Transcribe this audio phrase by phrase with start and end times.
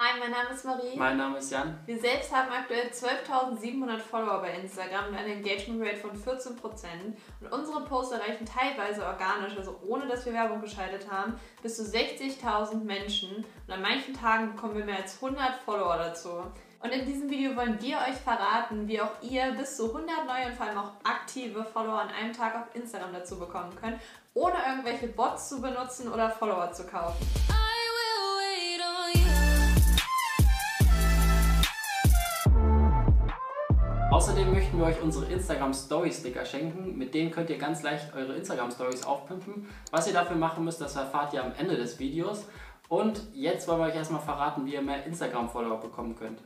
[0.00, 0.96] Hi, mein Name ist Marie.
[0.96, 1.76] Mein Name ist Jan.
[1.84, 6.54] Wir selbst haben aktuell 12.700 Follower bei Instagram und eine Engagement Rate von 14%.
[7.40, 11.34] Und unsere Posts erreichen teilweise organisch, also ohne dass wir Werbung geschaltet haben,
[11.64, 13.44] bis zu 60.000 Menschen.
[13.66, 16.44] Und an manchen Tagen bekommen wir mehr als 100 Follower dazu.
[16.80, 20.46] Und in diesem Video wollen wir euch verraten, wie auch ihr bis zu 100 neue
[20.46, 24.00] und vor allem auch aktive Follower an einem Tag auf Instagram dazu bekommen könnt,
[24.34, 27.26] ohne irgendwelche Bots zu benutzen oder Follower zu kaufen.
[34.18, 36.98] Außerdem möchten wir euch unsere Instagram Story Sticker schenken.
[36.98, 39.68] Mit denen könnt ihr ganz leicht eure Instagram Stories aufpimpen.
[39.92, 42.44] Was ihr dafür machen müsst, das erfahrt ihr am Ende des Videos.
[42.88, 46.40] Und jetzt wollen wir euch erstmal verraten, wie ihr mehr Instagram-Follower bekommen könnt.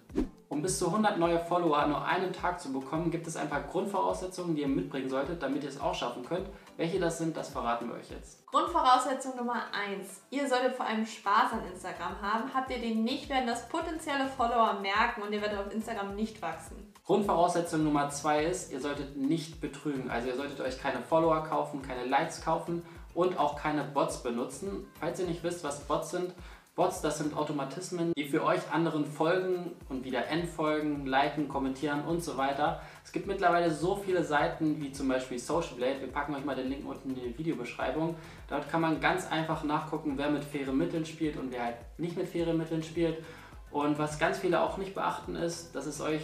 [0.52, 3.48] Um bis zu 100 neue Follower an nur einem Tag zu bekommen, gibt es ein
[3.48, 6.47] paar Grundvoraussetzungen, die ihr mitbringen solltet, damit ihr es auch schaffen könnt.
[6.77, 8.47] Welche das sind, das verraten wir euch jetzt.
[8.48, 10.24] Grundvoraussetzung Nummer 1.
[10.29, 12.52] Ihr solltet vor allem Spaß an Instagram haben.
[12.52, 16.43] Habt ihr den nicht, werden das potenzielle Follower merken und ihr werdet auf Instagram nicht
[16.43, 16.93] wachsen.
[17.07, 20.10] Grundvoraussetzung Nummer 2 ist, ihr solltet nicht betrügen.
[20.10, 22.82] Also ihr solltet euch keine Follower kaufen, keine Likes kaufen
[23.15, 24.87] und auch keine Bots benutzen.
[25.01, 26.35] Falls ihr nicht wisst, was Bots sind,
[26.74, 32.24] Bots, das sind Automatismen, die für euch anderen folgen und wieder entfolgen, liken, kommentieren und
[32.24, 32.80] so weiter.
[33.04, 36.01] Es gibt mittlerweile so viele Seiten wie zum Beispiel Social Blade.
[36.01, 38.16] Wir packen euch mal den Link unten in die Videobeschreibung.
[38.48, 42.16] Dort kann man ganz einfach nachgucken, wer mit fairen Mitteln spielt und wer halt nicht
[42.16, 43.23] mit fairen Mitteln spielt.
[43.70, 46.23] Und was ganz viele auch nicht beachten ist, dass es euch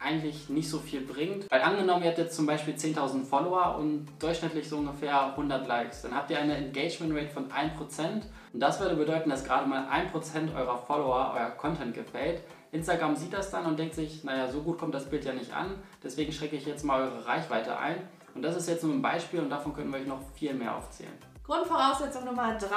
[0.00, 1.50] eigentlich nicht so viel bringt.
[1.50, 6.02] Weil angenommen, ihr habt jetzt zum Beispiel 10.000 Follower und durchschnittlich so ungefähr 100 Likes,
[6.02, 9.86] dann habt ihr eine Engagement Rate von 1% und das würde bedeuten, dass gerade mal
[9.88, 12.42] 1% eurer Follower euer Content gefällt.
[12.70, 15.52] Instagram sieht das dann und denkt sich, naja, so gut kommt das Bild ja nicht
[15.52, 17.96] an, deswegen schrecke ich jetzt mal eure Reichweite ein.
[18.34, 20.76] Und das ist jetzt nur ein Beispiel und davon können wir euch noch viel mehr
[20.76, 21.12] aufzählen.
[21.44, 22.68] Grundvoraussetzung Nummer 3.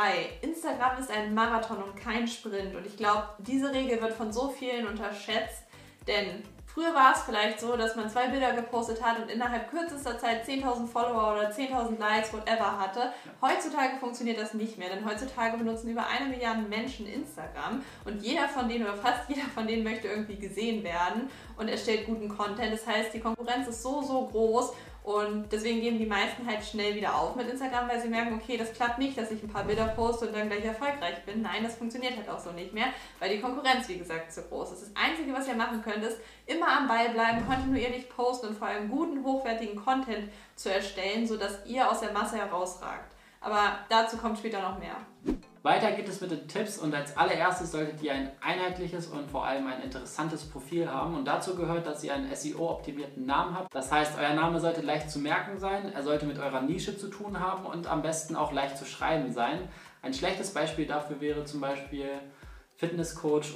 [0.41, 2.73] Instagram ist ein Marathon und kein Sprint.
[2.73, 5.63] Und ich glaube, diese Regel wird von so vielen unterschätzt,
[6.07, 6.41] denn
[6.73, 10.45] Früher war es vielleicht so, dass man zwei Bilder gepostet hat und innerhalb kürzester Zeit
[10.45, 13.11] 10.000 Follower oder 10.000 Likes, whatever hatte.
[13.41, 18.47] Heutzutage funktioniert das nicht mehr, denn heutzutage benutzen über eine Milliarde Menschen Instagram und jeder
[18.47, 22.73] von denen oder fast jeder von denen möchte irgendwie gesehen werden und erstellt guten Content.
[22.73, 24.71] Das heißt, die Konkurrenz ist so, so groß
[25.03, 28.55] und deswegen geben die meisten halt schnell wieder auf mit Instagram, weil sie merken, okay,
[28.55, 31.41] das klappt nicht, dass ich ein paar Bilder poste und dann gleich erfolgreich bin.
[31.41, 32.87] Nein, das funktioniert halt auch so nicht mehr,
[33.19, 34.81] weil die Konkurrenz, wie gesagt, zu groß ist.
[34.81, 38.67] Das Einzige, was ihr machen könnt, ist immer am Ball bleiben, kontinuierlich posten und vor
[38.67, 43.15] allem guten, hochwertigen Content zu erstellen, sodass ihr aus der Masse herausragt.
[43.39, 44.97] Aber dazu kommt später noch mehr.
[45.63, 49.45] Weiter geht es mit den Tipps und als allererstes solltet ihr ein einheitliches und vor
[49.45, 53.73] allem ein interessantes Profil haben und dazu gehört, dass ihr einen SEO-optimierten Namen habt.
[53.73, 57.09] Das heißt, euer Name sollte leicht zu merken sein, er sollte mit eurer Nische zu
[57.09, 59.69] tun haben und am besten auch leicht zu schreiben sein.
[60.01, 62.09] Ein schlechtes Beispiel dafür wäre zum Beispiel
[62.77, 63.55] Fitnesscoach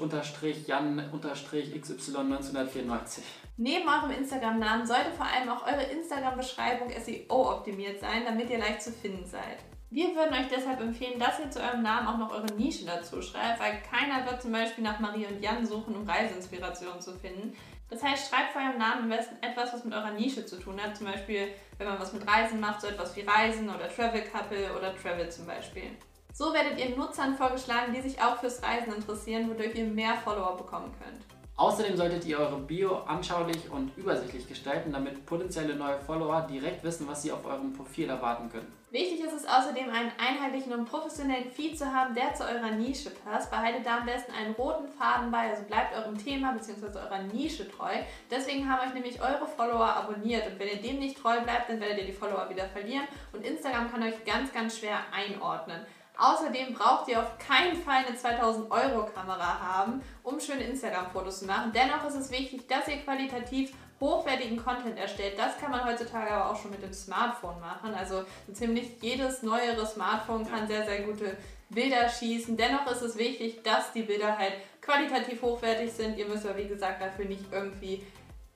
[0.67, 3.23] Jan XY 1994.
[3.57, 8.83] Neben eurem Instagram-Namen sollte vor allem auch eure Instagram-Beschreibung SEO optimiert sein, damit ihr leicht
[8.83, 9.57] zu finden seid.
[9.91, 13.21] Wir würden euch deshalb empfehlen, dass ihr zu eurem Namen auch noch eure Nische dazu
[13.21, 17.55] schreibt, weil keiner wird zum Beispiel nach Marie und Jan suchen, um Reiseinspiration zu finden.
[17.89, 20.81] Das heißt, schreibt vor eurem Namen am besten etwas, was mit eurer Nische zu tun
[20.81, 20.97] hat.
[20.97, 24.75] Zum Beispiel, wenn man was mit Reisen macht, so etwas wie Reisen oder Travel Couple
[24.75, 25.91] oder Travel zum Beispiel.
[26.33, 30.57] So werdet ihr Nutzern vorgeschlagen, die sich auch fürs Reisen interessieren, wodurch ihr mehr Follower
[30.57, 31.23] bekommen könnt.
[31.57, 37.07] Außerdem solltet ihr eure Bio anschaulich und übersichtlich gestalten, damit potenzielle neue Follower direkt wissen,
[37.07, 38.73] was sie auf eurem Profil erwarten können.
[38.91, 43.09] Wichtig ist es außerdem, einen einheitlichen und professionellen Feed zu haben, der zu eurer Nische
[43.09, 43.51] passt.
[43.51, 46.97] Behaltet da am besten einen roten Faden bei, also bleibt eurem Thema bzw.
[46.99, 47.91] eurer Nische treu.
[48.29, 51.79] Deswegen haben euch nämlich eure Follower abonniert und wenn ihr dem nicht treu bleibt, dann
[51.79, 55.85] werdet ihr die Follower wieder verlieren und Instagram kann euch ganz, ganz schwer einordnen.
[56.17, 61.45] Außerdem braucht ihr auf keinen Fall eine 2000 Euro Kamera haben, um schöne Instagram-Fotos zu
[61.45, 61.71] machen.
[61.73, 65.37] Dennoch ist es wichtig, dass ihr qualitativ hochwertigen Content erstellt.
[65.37, 67.93] Das kann man heutzutage aber auch schon mit dem Smartphone machen.
[67.93, 71.37] Also so ziemlich jedes neuere Smartphone kann sehr, sehr gute
[71.69, 72.57] Bilder schießen.
[72.57, 76.17] Dennoch ist es wichtig, dass die Bilder halt qualitativ hochwertig sind.
[76.17, 78.05] Ihr müsst aber wie gesagt dafür nicht irgendwie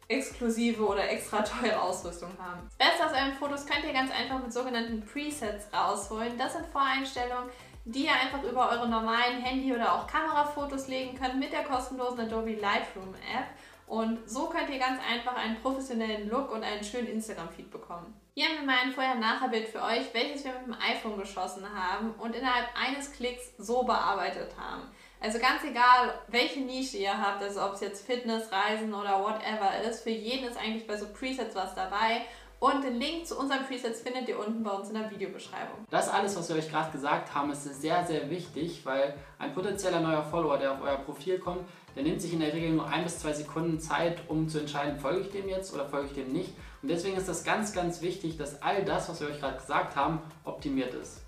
[0.09, 2.67] exklusive oder extra teure Ausrüstung haben.
[2.77, 6.37] Das Beste aus euren Fotos könnt ihr ganz einfach mit sogenannten Presets rausholen.
[6.37, 7.49] Das sind Voreinstellungen,
[7.85, 12.21] die ihr einfach über eure normalen Handy- oder auch Kamerafotos legen könnt mit der kostenlosen
[12.21, 13.45] Adobe Lightroom App.
[13.85, 18.13] Und so könnt ihr ganz einfach einen professionellen Look und einen schönen Instagram-Feed bekommen.
[18.35, 22.13] Hier haben wir mal ein Vorher-Nachher-Bild für euch, welches wir mit dem iPhone geschossen haben
[22.19, 24.83] und innerhalb eines Klicks so bearbeitet haben.
[25.21, 29.81] Also ganz egal, welche Nische ihr habt, also ob es jetzt Fitness, Reisen oder whatever
[29.87, 32.21] ist, für jeden ist eigentlich bei so Presets was dabei.
[32.59, 35.85] Und den Link zu unseren Presets findet ihr unten bei uns in der Videobeschreibung.
[35.89, 40.01] Das alles, was wir euch gerade gesagt haben, ist sehr, sehr wichtig, weil ein potenzieller
[40.01, 41.61] neuer Follower, der auf euer Profil kommt,
[41.95, 44.99] der nimmt sich in der Regel nur ein bis zwei Sekunden Zeit, um zu entscheiden,
[44.99, 46.53] folge ich dem jetzt oder folge ich dem nicht.
[46.81, 49.95] Und deswegen ist das ganz, ganz wichtig, dass all das, was wir euch gerade gesagt
[49.95, 51.21] haben, optimiert ist.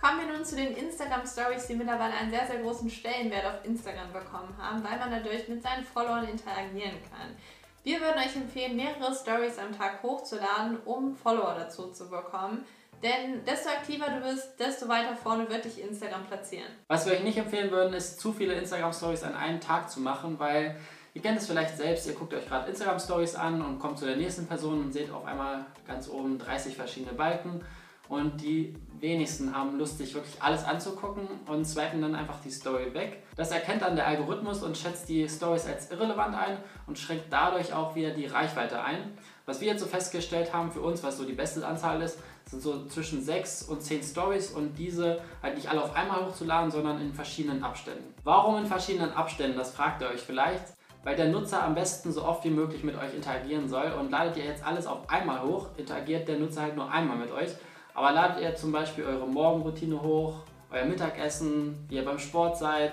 [0.00, 3.64] Kommen wir nun zu den Instagram Stories, die mittlerweile einen sehr, sehr großen Stellenwert auf
[3.64, 7.34] Instagram bekommen haben, weil man dadurch mit seinen Followern interagieren kann.
[7.82, 12.64] Wir würden euch empfehlen, mehrere Stories am Tag hochzuladen, um Follower dazu zu bekommen.
[13.02, 16.68] Denn desto aktiver du bist, desto weiter vorne wird dich Instagram platzieren.
[16.86, 20.00] Was wir euch nicht empfehlen würden, ist zu viele Instagram Stories an einem Tag zu
[20.00, 20.76] machen, weil
[21.14, 24.06] ihr kennt es vielleicht selbst, ihr guckt euch gerade Instagram Stories an und kommt zu
[24.06, 27.64] der nächsten Person und seht auf einmal ganz oben 30 verschiedene Balken
[28.08, 32.92] und die wenigsten haben Lust, sich wirklich alles anzugucken und swipen dann einfach die Story
[32.94, 33.22] weg.
[33.36, 37.72] Das erkennt dann der Algorithmus und schätzt die Stories als irrelevant ein und schränkt dadurch
[37.72, 39.16] auch wieder die Reichweite ein.
[39.46, 42.62] Was wir jetzt so festgestellt haben für uns, was so die beste Anzahl ist, sind
[42.62, 47.00] so zwischen 6 und 10 Stories und diese halt nicht alle auf einmal hochzuladen, sondern
[47.00, 48.14] in verschiedenen Abständen.
[48.24, 49.56] Warum in verschiedenen Abständen?
[49.56, 50.64] Das fragt ihr euch vielleicht
[51.04, 53.92] weil der Nutzer am besten so oft wie möglich mit euch interagieren soll.
[53.98, 57.30] Und ladet ihr jetzt alles auf einmal hoch, interagiert der Nutzer halt nur einmal mit
[57.30, 57.50] euch.
[57.98, 60.34] Aber ladet ihr zum Beispiel eure Morgenroutine hoch,
[60.70, 62.92] euer Mittagessen, wie ihr beim Sport seid,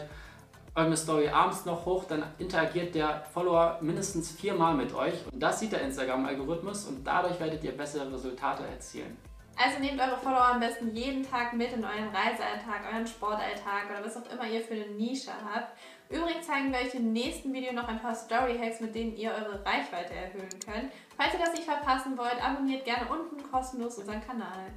[0.69, 5.13] irgendeine Story abends noch hoch, dann interagiert der Follower mindestens viermal mit euch.
[5.31, 9.15] Und das sieht der Instagram-Algorithmus und dadurch werdet ihr bessere Resultate erzielen.
[9.57, 14.05] Also nehmt eure Follower am besten jeden Tag mit in euren Reisealltag, euren Sportalltag oder
[14.05, 15.77] was auch immer ihr für eine Nische habt.
[16.09, 19.63] Übrigens zeigen wir euch im nächsten Video noch ein paar Story-Hacks, mit denen ihr eure
[19.65, 20.91] Reichweite erhöhen könnt.
[21.17, 24.73] Falls ihr das nicht verpassen wollt, abonniert gerne unten kostenlos unseren Kanal.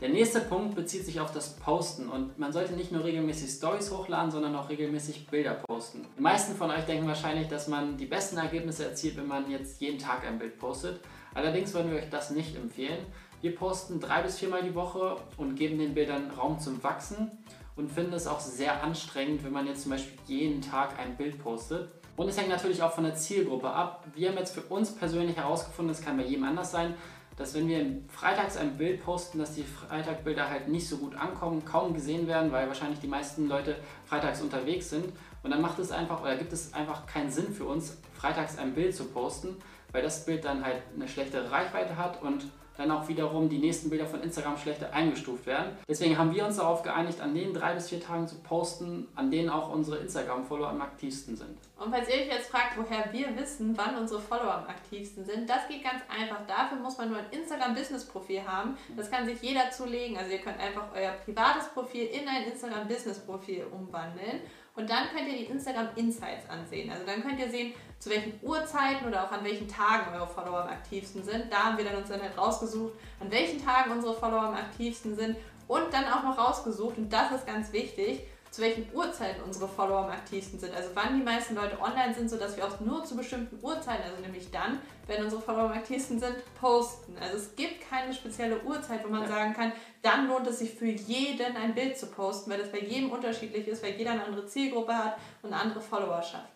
[0.00, 3.90] Der nächste Punkt bezieht sich auf das Posten und man sollte nicht nur regelmäßig Stories
[3.90, 6.06] hochladen, sondern auch regelmäßig Bilder posten.
[6.18, 9.80] Die meisten von euch denken wahrscheinlich, dass man die besten Ergebnisse erzielt, wenn man jetzt
[9.80, 11.00] jeden Tag ein Bild postet.
[11.32, 13.06] Allerdings würden wir euch das nicht empfehlen.
[13.42, 17.30] Wir posten drei bis viermal die Woche und geben den Bildern Raum zum Wachsen
[17.76, 21.42] und finden es auch sehr anstrengend, wenn man jetzt zum Beispiel jeden Tag ein Bild
[21.42, 21.90] postet.
[22.16, 24.06] Und es hängt natürlich auch von der Zielgruppe ab.
[24.14, 26.94] Wir haben jetzt für uns persönlich herausgefunden, das kann bei jedem anders sein,
[27.36, 31.62] dass wenn wir freitags ein Bild posten, dass die Freitagbilder halt nicht so gut ankommen,
[31.66, 35.12] kaum gesehen werden, weil wahrscheinlich die meisten Leute freitags unterwegs sind.
[35.42, 38.74] Und dann macht es einfach oder gibt es einfach keinen Sinn für uns, freitags ein
[38.74, 39.56] Bild zu posten,
[39.92, 42.46] weil das Bild dann halt eine schlechtere Reichweite hat und
[42.76, 45.76] dann auch wiederum die nächsten Bilder von Instagram schlechter eingestuft werden.
[45.88, 49.30] Deswegen haben wir uns darauf geeinigt, an den drei bis vier Tagen zu posten, an
[49.30, 51.56] denen auch unsere Instagram-Follower am aktivsten sind.
[51.78, 55.48] Und falls ihr euch jetzt fragt, woher wir wissen, wann unsere Follower am aktivsten sind,
[55.48, 56.40] das geht ganz einfach.
[56.46, 58.76] Dafür muss man nur ein Instagram-Business-Profil haben.
[58.96, 60.16] Das kann sich jeder zulegen.
[60.16, 64.40] Also ihr könnt einfach euer privates Profil in ein Instagram-Business-Profil umwandeln.
[64.74, 66.90] Und dann könnt ihr die Instagram Insights ansehen.
[66.90, 70.62] Also dann könnt ihr sehen, zu welchen Uhrzeiten oder auch an welchen Tagen eure Follower
[70.62, 71.50] am aktivsten sind.
[71.50, 75.16] Da haben wir dann uns dann halt rausgesucht, an welchen Tagen unsere Follower am aktivsten
[75.16, 75.36] sind
[75.68, 78.20] und dann auch noch rausgesucht, und das ist ganz wichtig,
[78.50, 80.74] zu welchen Uhrzeiten unsere Follower am aktivsten sind.
[80.74, 84.22] Also wann die meisten Leute online sind, sodass wir auch nur zu bestimmten Uhrzeiten, also
[84.22, 87.16] nämlich dann, wenn unsere Follower am aktivsten sind, posten.
[87.20, 89.28] Also es gibt keine spezielle Uhrzeit, wo man ja.
[89.28, 92.78] sagen kann, dann lohnt es sich für jeden ein Bild zu posten, weil das bei
[92.78, 96.55] jedem unterschiedlich ist, weil jeder eine andere Zielgruppe hat und eine andere Followerschaft.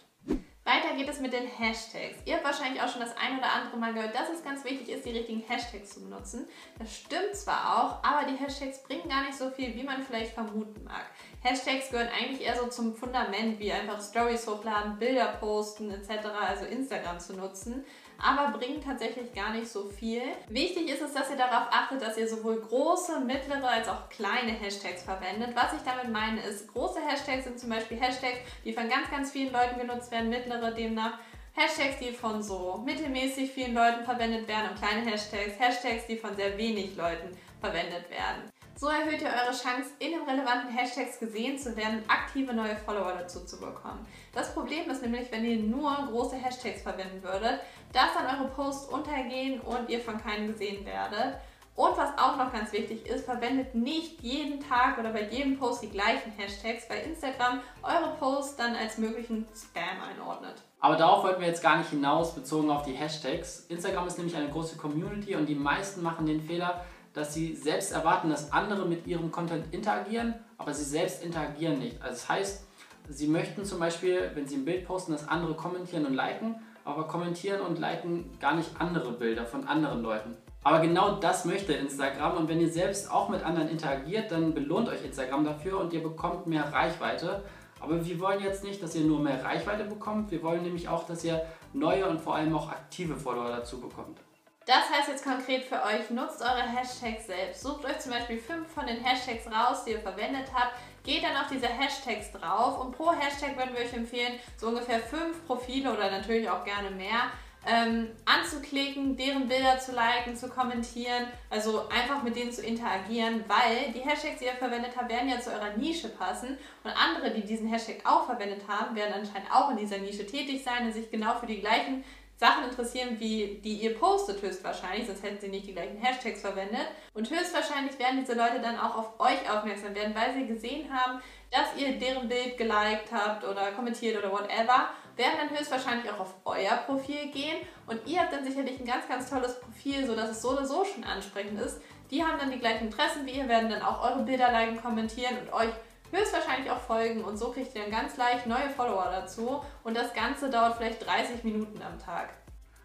[0.70, 2.18] Weiter geht es mit den Hashtags.
[2.26, 4.88] Ihr habt wahrscheinlich auch schon das ein oder andere Mal gehört, dass es ganz wichtig
[4.88, 6.46] ist, die richtigen Hashtags zu benutzen.
[6.78, 10.32] Das stimmt zwar auch, aber die Hashtags bringen gar nicht so viel, wie man vielleicht
[10.32, 11.06] vermuten mag.
[11.42, 16.66] Hashtags gehören eigentlich eher so zum Fundament, wie einfach Stories hochladen, Bilder posten etc., also
[16.66, 17.84] Instagram zu nutzen
[18.22, 20.22] aber bringen tatsächlich gar nicht so viel.
[20.48, 24.52] Wichtig ist es, dass ihr darauf achtet, dass ihr sowohl große, mittlere als auch kleine
[24.52, 25.50] Hashtags verwendet.
[25.54, 29.30] Was ich damit meine ist, große Hashtags sind zum Beispiel Hashtags, die von ganz, ganz
[29.30, 31.18] vielen Leuten genutzt werden, mittlere demnach
[31.54, 36.34] Hashtags, die von so mittelmäßig vielen Leuten verwendet werden und kleine Hashtags, Hashtags, die von
[36.36, 38.50] sehr wenig Leuten verwendet werden.
[38.80, 42.74] So erhöht ihr eure Chance, in den relevanten Hashtags gesehen zu werden und aktive neue
[42.76, 44.06] Follower dazu zu bekommen.
[44.32, 47.60] Das Problem ist nämlich, wenn ihr nur große Hashtags verwenden würdet,
[47.92, 51.38] dass dann eure Posts untergehen und ihr von keinem gesehen werdet.
[51.76, 55.82] Und was auch noch ganz wichtig ist, verwendet nicht jeden Tag oder bei jedem Post
[55.82, 60.54] die gleichen Hashtags, weil Instagram eure Posts dann als möglichen Spam einordnet.
[60.78, 63.66] Aber darauf wollten wir jetzt gar nicht hinaus, bezogen auf die Hashtags.
[63.68, 67.92] Instagram ist nämlich eine große Community und die meisten machen den Fehler, dass sie selbst
[67.92, 72.00] erwarten, dass andere mit ihrem Content interagieren, aber sie selbst interagieren nicht.
[72.00, 72.66] Also das heißt,
[73.08, 77.06] sie möchten zum Beispiel, wenn sie ein Bild posten, dass andere kommentieren und liken, aber
[77.06, 80.36] kommentieren und liken gar nicht andere Bilder von anderen Leuten.
[80.62, 84.88] Aber genau das möchte Instagram und wenn ihr selbst auch mit anderen interagiert, dann belohnt
[84.88, 87.42] euch Instagram dafür und ihr bekommt mehr Reichweite.
[87.80, 91.06] Aber wir wollen jetzt nicht, dass ihr nur mehr Reichweite bekommt, wir wollen nämlich auch,
[91.06, 94.18] dass ihr neue und vor allem auch aktive Follower dazu bekommt.
[94.66, 97.62] Das heißt jetzt konkret für euch, nutzt eure Hashtags selbst.
[97.62, 100.74] Sucht euch zum Beispiel fünf von den Hashtags raus, die ihr verwendet habt.
[101.02, 105.00] Geht dann auf diese Hashtags drauf und pro Hashtag würden wir euch empfehlen, so ungefähr
[105.00, 107.30] fünf Profile oder natürlich auch gerne mehr
[107.66, 113.92] ähm, anzuklicken, deren Bilder zu liken, zu kommentieren, also einfach mit denen zu interagieren, weil
[113.92, 117.42] die Hashtags, die ihr verwendet habt, werden ja zu eurer Nische passen und andere, die
[117.42, 121.10] diesen Hashtag auch verwendet haben, werden anscheinend auch in dieser Nische tätig sein und sich
[121.10, 122.04] genau für die gleichen
[122.40, 126.86] Sachen interessieren, wie die ihr postet höchstwahrscheinlich, sonst hätten sie nicht die gleichen Hashtags verwendet.
[127.12, 131.20] Und höchstwahrscheinlich werden diese Leute dann auch auf euch aufmerksam werden, weil sie gesehen haben,
[131.50, 136.34] dass ihr deren Bild geliked habt oder kommentiert oder whatever werden dann höchstwahrscheinlich auch auf
[136.46, 140.40] euer Profil gehen und ihr habt dann sicherlich ein ganz, ganz tolles Profil, sodass es
[140.40, 141.82] so oder so schon ansprechend ist.
[142.10, 145.36] Die haben dann die gleichen Interessen wie ihr, werden dann auch eure Bilder liken, kommentieren
[145.42, 145.74] und euch
[146.10, 150.12] höchstwahrscheinlich auch folgen und so kriegt ihr dann ganz leicht neue Follower dazu und das
[150.12, 152.30] Ganze dauert vielleicht 30 Minuten am Tag.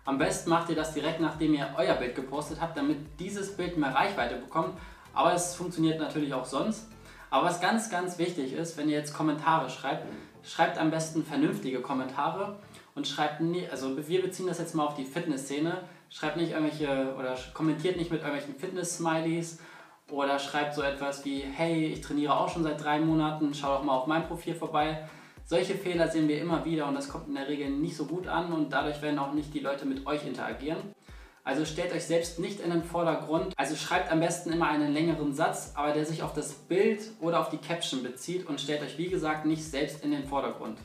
[0.06, 3.78] Am besten macht ihr das direkt nachdem ihr euer Bild gepostet habt, damit dieses Bild
[3.78, 4.78] mehr Reichweite bekommt,
[5.14, 6.88] aber es funktioniert natürlich auch sonst.
[7.32, 10.06] Aber was ganz, ganz wichtig ist, wenn ihr jetzt Kommentare schreibt,
[10.44, 12.60] schreibt am besten vernünftige Kommentare
[12.94, 17.16] und schreibt nie, also wir beziehen das jetzt mal auf die Fitnessszene, schreibt nicht irgendwelche
[17.18, 19.60] oder kommentiert nicht mit irgendwelchen Fitness-Smileys
[20.12, 23.84] oder schreibt so etwas wie, hey, ich trainiere auch schon seit drei Monaten, schau doch
[23.84, 25.08] mal auf mein Profil vorbei.
[25.46, 28.28] Solche Fehler sehen wir immer wieder und das kommt in der Regel nicht so gut
[28.28, 30.96] an und dadurch werden auch nicht die Leute mit euch interagieren.
[31.44, 33.54] Also stellt euch selbst nicht in den Vordergrund.
[33.56, 37.40] Also schreibt am besten immer einen längeren Satz, aber der sich auf das Bild oder
[37.40, 40.80] auf die Caption bezieht und stellt euch wie gesagt nicht selbst in den Vordergrund.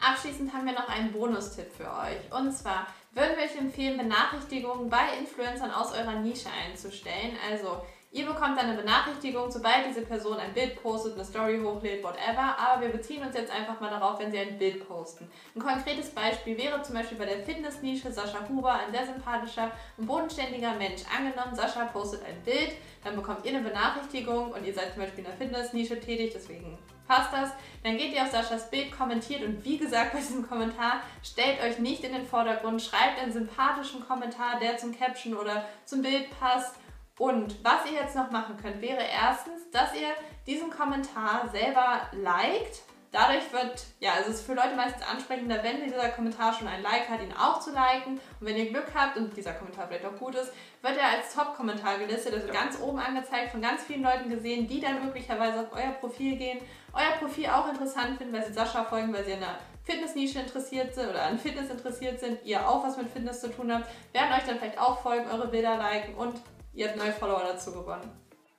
[0.00, 2.32] Abschließend haben wir noch einen Bonustipp für euch.
[2.32, 7.36] Und zwar würden wir euch empfehlen, Benachrichtigungen bei Influencern aus eurer Nische einzustellen.
[7.50, 7.82] Also
[8.14, 12.58] Ihr bekommt dann eine Benachrichtigung, sobald diese Person ein Bild postet, eine Story hochlädt, whatever.
[12.58, 15.30] Aber wir beziehen uns jetzt einfach mal darauf, wenn sie ein Bild posten.
[15.56, 20.06] Ein konkretes Beispiel wäre zum Beispiel bei der Fitnessnische Sascha Huber, ein sehr sympathischer und
[20.06, 21.00] bodenständiger Mensch.
[21.16, 25.24] Angenommen, Sascha postet ein Bild, dann bekommt ihr eine Benachrichtigung und ihr seid zum Beispiel
[25.24, 26.78] in der Fitnessnische tätig, deswegen
[27.08, 27.52] passt das.
[27.82, 31.78] Dann geht ihr auf Saschas Bild, kommentiert und wie gesagt bei diesem Kommentar, stellt euch
[31.78, 36.76] nicht in den Vordergrund, schreibt einen sympathischen Kommentar, der zum Caption oder zum Bild passt
[37.22, 40.08] und was ihr jetzt noch machen könnt, wäre erstens, dass ihr
[40.44, 42.82] diesen Kommentar selber liked.
[43.12, 46.82] Dadurch wird, ja, also es ist für Leute meistens ansprechender, wenn dieser Kommentar schon ein
[46.82, 48.14] Like hat, ihn auch zu liken.
[48.40, 51.32] Und wenn ihr Glück habt und dieser Kommentar vielleicht auch gut ist, wird er als
[51.32, 55.72] Top-Kommentar gelistet, also ganz oben angezeigt, von ganz vielen Leuten gesehen, die dann möglicherweise auf
[55.76, 56.58] euer Profil gehen,
[56.92, 60.94] euer Profil auch interessant finden, weil sie Sascha folgen, weil sie in der Fitnessnische interessiert
[60.94, 64.32] sind oder an Fitness interessiert sind, ihr auch was mit Fitness zu tun habt, werden
[64.32, 66.34] euch dann vielleicht auch folgen, eure Bilder liken und
[66.74, 68.10] ihr habt neue Follower dazu gewonnen.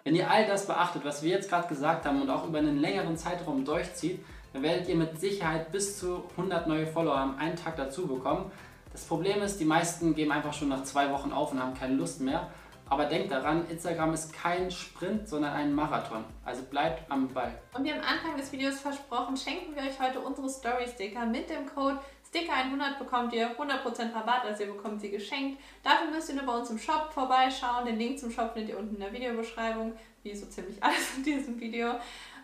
[0.03, 2.77] Wenn ihr all das beachtet, was wir jetzt gerade gesagt haben und auch über einen
[2.77, 7.55] längeren Zeitraum durchzieht, dann werdet ihr mit Sicherheit bis zu 100 neue Follower am einen
[7.55, 8.51] Tag dazu bekommen.
[8.91, 11.96] Das Problem ist, die meisten geben einfach schon nach zwei Wochen auf und haben keine
[11.96, 12.51] Lust mehr.
[12.89, 16.25] Aber denkt daran, Instagram ist kein Sprint, sondern ein Marathon.
[16.46, 17.58] Also bleibt am Ball.
[17.74, 21.65] Und wie am Anfang des Videos versprochen, schenken wir euch heute unsere Story-Sticker mit dem
[21.65, 21.98] Code
[22.33, 25.61] Sticker 100 bekommt ihr 100% Rabatt, also ihr bekommt sie geschenkt.
[25.83, 27.85] Dafür müsst ihr nur bei uns im Shop vorbeischauen.
[27.85, 31.23] Den Link zum Shop findet ihr unten in der Videobeschreibung, wie so ziemlich alles in
[31.23, 31.91] diesem Video.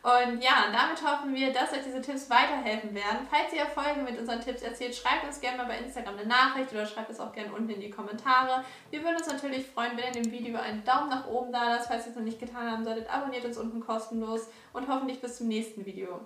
[0.04, 3.28] Und ja, damit hoffen wir, dass euch diese Tipps weiterhelfen werden.
[3.32, 6.72] Falls ihr Erfolge mit unseren Tipps erzielt, schreibt uns gerne mal bei Instagram eine Nachricht
[6.72, 8.64] oder schreibt es auch gerne unten in die Kommentare.
[8.92, 11.88] Wir würden uns natürlich freuen, wenn ihr dem Video einen Daumen nach oben da lasst.
[11.88, 15.40] Falls ihr es noch nicht getan haben solltet, abonniert uns unten kostenlos und hoffentlich bis
[15.40, 16.22] zum nächsten Video.